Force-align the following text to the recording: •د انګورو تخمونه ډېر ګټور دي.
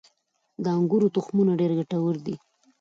•د 0.63 0.65
انګورو 0.77 1.13
تخمونه 1.15 1.51
ډېر 1.59 1.71
ګټور 1.79 2.15
دي. 2.25 2.35